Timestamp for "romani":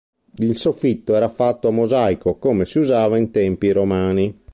3.71-4.35